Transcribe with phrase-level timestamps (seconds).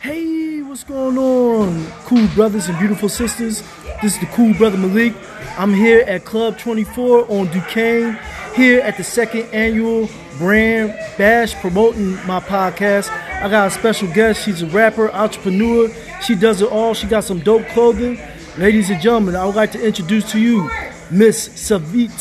[0.00, 3.64] Hey, what's going on, cool brothers and beautiful sisters?
[4.00, 5.12] This is the cool brother Malik.
[5.58, 8.16] I'm here at Club 24 on Duquesne,
[8.54, 10.08] here at the second annual
[10.38, 13.10] Brand Bash promoting my podcast.
[13.42, 14.44] I got a special guest.
[14.44, 15.88] She's a rapper, entrepreneur.
[16.22, 16.94] She does it all.
[16.94, 18.20] She got some dope clothing.
[18.56, 20.70] Ladies and gentlemen, I would like to introduce to you
[21.10, 22.12] Miss Savit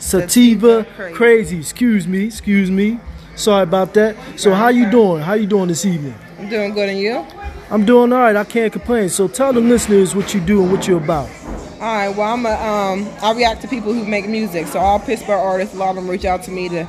[0.00, 1.14] Sativa Crazii.
[1.14, 1.58] Crazy.
[1.58, 3.00] Excuse me, excuse me.
[3.34, 4.14] Sorry about that.
[4.38, 5.20] So how you doing?
[5.20, 6.14] How you doing this evening?
[6.42, 7.24] I'm doing good, and you?
[7.70, 8.34] I'm doing all right.
[8.34, 9.08] I can't complain.
[9.10, 11.30] So tell the listeners what you do and what you're about.
[11.74, 12.08] All right.
[12.08, 14.66] Well, I'm a, um, I react to people who make music.
[14.66, 16.88] So all Pittsburgh artists, a lot of them reach out to me to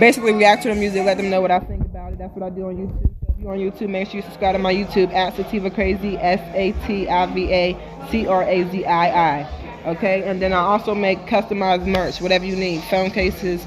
[0.00, 2.18] basically react to the music, let them know what I think about it.
[2.18, 3.02] That's what I do on YouTube.
[3.20, 6.16] So if you're on YouTube, make sure you subscribe to my YouTube at Sativa Crazii,
[6.16, 9.88] S A T I V A C R A Z I I.
[9.88, 10.22] Okay.
[10.22, 13.62] And then I also make customized merch, whatever you need, phone cases,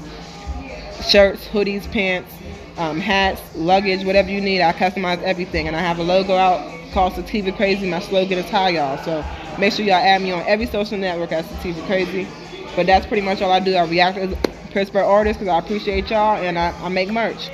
[1.08, 2.32] shirts, hoodies, pants,
[2.78, 4.62] um, hats, luggage, whatever you need.
[4.62, 7.90] I customize everything, and I have a logo out called Sativa Crazii.
[7.90, 9.24] My slogan is "Hi y'all." So
[9.58, 12.26] make sure y'all add me on every social network at Sativa Crazii.
[12.76, 13.74] But that's pretty much all I do.
[13.74, 14.36] I react to
[14.70, 17.50] Pittsburgh artists because I appreciate y'all, and I, I make merch.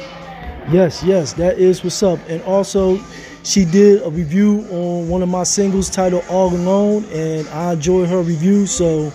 [0.71, 2.19] Yes, yes, that is what's up.
[2.29, 2.99] And also,
[3.43, 8.09] she did a review on one of my singles titled All Alone, and I enjoyed
[8.09, 8.67] her review.
[8.67, 9.13] So,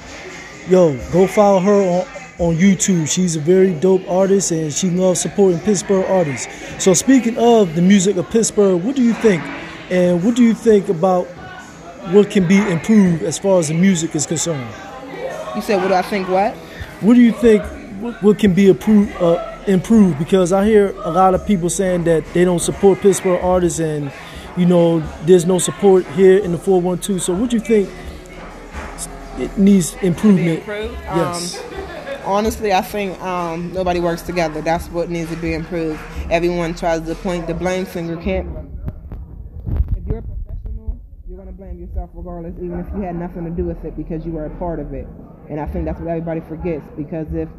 [0.67, 3.07] yo, go follow her on, on YouTube.
[3.07, 6.47] She's a very dope artist, and she loves supporting Pittsburgh artists.
[6.83, 9.43] So, speaking of the music of Pittsburgh, what do you think?
[9.91, 11.25] And what do you think about
[12.11, 14.73] what can be improved as far as the music is concerned?
[15.55, 16.29] You said, what do I think?
[16.29, 16.55] What?
[17.01, 17.63] What do you think?
[18.21, 19.13] What, can be improved?
[19.21, 23.43] Uh, improved because I hear a lot of people saying that they don't support Pittsburgh
[23.43, 24.11] artists, and
[24.57, 27.21] you know, there's no support here in the 412.
[27.21, 27.89] So, what do you think
[29.37, 30.59] it needs improvement?
[30.59, 30.93] improved?
[30.93, 31.59] Yes.
[31.59, 31.78] Um,
[32.25, 34.61] honestly, I think um, nobody works together.
[34.61, 35.99] That's what needs to be improved.
[36.29, 38.17] Everyone tries to point the blame finger.
[38.17, 38.47] Can't.
[39.95, 43.51] If you're a professional, you're gonna blame yourself regardless, even if you had nothing to
[43.51, 45.07] do with it because you were a part of it.
[45.49, 47.49] And I think that's what everybody forgets because if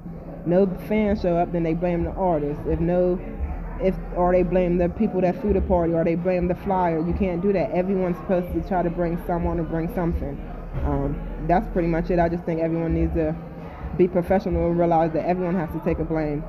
[0.47, 2.61] no fans show up, then they blame the artist.
[2.67, 3.21] If no,
[3.83, 7.05] if or they blame the people that threw the party, or they blame the flyer.
[7.05, 7.71] You can't do that.
[7.73, 10.39] Everyone's supposed to try to bring someone or bring something.
[10.85, 12.19] Um, that's pretty much it.
[12.19, 13.35] I just think everyone needs to
[13.97, 16.41] be professional and realize that everyone has to take a blame.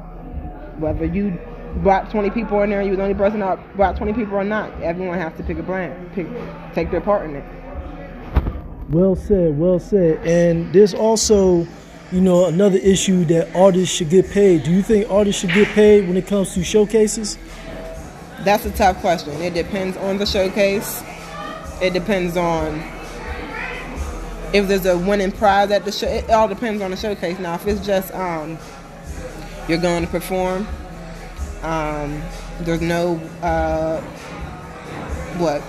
[0.80, 1.38] Whether you
[1.78, 4.44] brought 20 people in there, you were the only person that brought 20 people or
[4.44, 6.28] not, everyone has to pick a blame, pick,
[6.74, 7.46] take their part in it.
[8.90, 10.26] Well said, well said.
[10.28, 11.66] And there's also,
[12.12, 14.64] you know, another issue that artists should get paid.
[14.64, 17.38] Do you think artists should get paid when it comes to showcases?
[18.42, 19.34] That's a tough question.
[19.42, 21.04] It depends on the showcase.
[21.82, 22.84] It depends on
[24.54, 26.08] if there's a winning prize at the show.
[26.08, 27.40] It all depends on the showcase.
[27.40, 28.58] Now, if it's just um,
[29.68, 30.68] you're going to perform,
[31.64, 32.22] um,
[32.62, 34.02] there's no uh,
[35.38, 35.62] what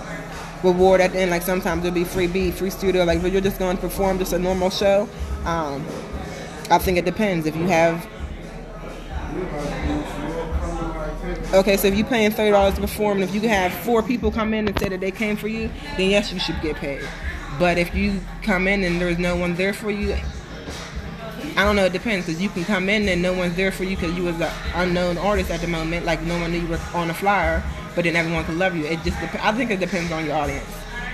[0.65, 1.31] reward at the end.
[1.31, 3.05] Like sometimes there'll be free beat, free studio.
[3.05, 5.09] Like if you're just going to perform just a normal show,
[5.45, 5.85] um,
[6.71, 7.47] I think it depends.
[7.47, 8.07] If you have
[11.55, 14.31] Okay, so if you're paying thirty dollars to perform, and if you have four people
[14.31, 17.07] come in and say that they came for you, then yes, you should get paid.
[17.59, 20.17] But if you come in and there's no one there for you,
[21.57, 21.85] I don't know.
[21.85, 24.25] It depends because you can come in and no one's there for you because you
[24.25, 27.15] was an unknown artist at the moment, like no one knew you were on a
[27.15, 27.63] flyer,
[27.95, 28.85] but then everyone could love you.
[28.87, 30.67] It just dep- I think it depends on your audience.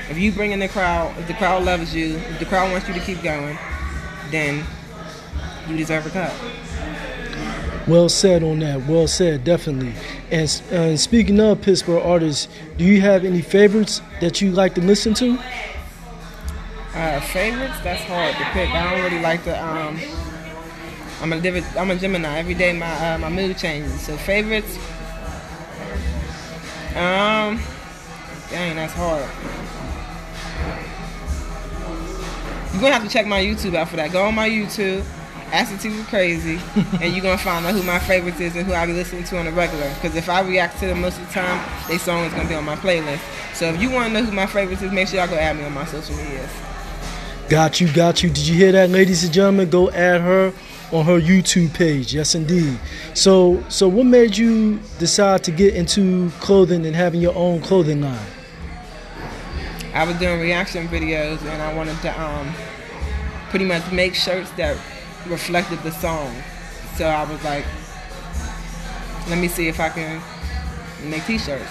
[0.09, 2.89] If you bring in the crowd, if the crowd loves you, if the crowd wants
[2.89, 3.59] you to keep going,
[4.31, 4.65] then
[5.69, 6.33] you deserve a cut.
[7.89, 8.87] Well said on that.
[8.87, 9.95] Well said, definitely.
[10.31, 14.83] And uh, speaking of Pittsburgh artists, do you have any favorites that you like to
[14.83, 15.39] listen to?
[16.99, 17.79] Uh, favorites?
[17.85, 18.71] That's hard to pick.
[18.71, 19.55] I don't really like the.
[19.65, 20.01] Um,
[21.21, 22.39] I'm a divi- I'm a Gemini.
[22.39, 24.01] Every day my uh, my mood changes.
[24.01, 24.77] So favorites.
[26.97, 27.61] Um,
[28.51, 29.23] dang, that's hard.
[32.73, 34.11] You're gonna have to check my YouTube out for that.
[34.11, 35.05] Go on my YouTube,
[35.53, 36.59] at Sativa Crazii,
[37.01, 39.39] and you're gonna find out who my favorites is and who I be listening to
[39.39, 39.89] on the regular.
[39.95, 42.57] Because if I react to them most of the time, they song is gonna be
[42.57, 43.21] on my playlist.
[43.55, 45.57] So if you want to know who my favorites is, make sure y'all go add
[45.57, 46.51] me on my social medias.
[47.49, 48.29] Got you, got you.
[48.29, 49.71] Did you hear that, ladies and gentlemen?
[49.71, 50.53] Go add her
[50.93, 52.13] on her YouTube page.
[52.13, 52.79] Yes, indeed.
[53.15, 58.03] So, so what made you decide to get into clothing and having your own clothing
[58.03, 58.21] line?
[59.95, 62.53] I was doing reaction videos and I wanted to um,
[63.49, 64.77] pretty much make shirts that
[65.27, 66.35] reflected the song.
[66.97, 67.65] So I was like,
[69.27, 70.21] let me see if I can
[71.09, 71.71] make t-shirts.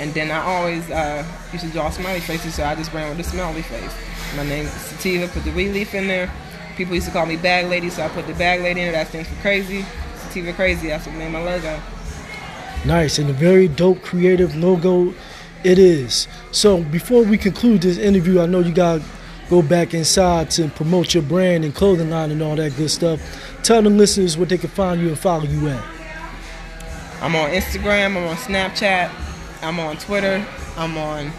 [0.00, 3.18] And then I always uh, used to draw smiley faces, so I just ran with
[3.18, 3.94] the smiley face.
[4.36, 6.30] My name is Sativa, put the relief in there.
[6.76, 9.04] People used to call me Bag Lady, so I put the Bag Lady in there.
[9.04, 9.84] That stands for crazy.
[10.16, 11.80] Sativa Crazii, that's what made my logo.
[12.84, 15.12] Nice and a very dope creative logo.
[15.64, 16.28] It is.
[16.52, 19.00] So before we conclude this interview, I know you got
[19.50, 23.20] go back inside to promote your brand and clothing line and all that good stuff.
[23.62, 25.84] Tell the listeners where they can find you and follow you at.
[27.20, 28.16] I'm on Instagram.
[28.16, 29.10] I'm on Snapchat.
[29.62, 30.46] I'm on Twitter.
[30.76, 31.32] I'm on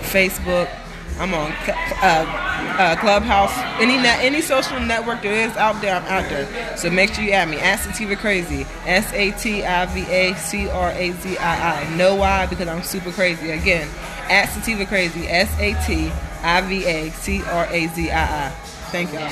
[0.00, 0.70] Facebook.
[1.18, 3.52] I'm on uh, uh, Clubhouse.
[3.80, 6.76] Any net, any social network there is out there, I'm out there.
[6.76, 7.58] So make sure you add me.
[7.58, 8.66] At Sativa Crazii.
[8.86, 11.96] S A T I V A C R A Z I I.
[11.96, 12.46] Know why?
[12.46, 13.50] Because I'm super crazy.
[13.50, 13.88] Again,
[14.28, 15.26] at Sativa Crazii.
[15.26, 18.50] S A T I V A C R A Z I I.
[18.90, 19.30] Thank y'all.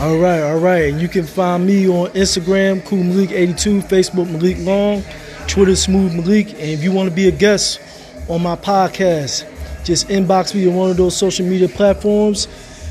[0.00, 0.92] All right, all right.
[0.92, 5.04] And you can find me on Instagram, Cool Malik82, Facebook Malik Long,
[5.46, 6.52] Twitter Smooth Malik.
[6.54, 7.80] And if you want to be a guest
[8.28, 9.44] on my podcast,
[9.88, 12.46] just inbox me on one of those social media platforms.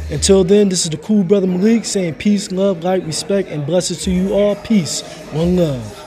[0.10, 4.02] Until then, this is the cool brother Malik saying peace, love, light, respect, and blessings
[4.06, 4.56] to you all.
[4.56, 5.02] Peace.
[5.32, 6.07] One love.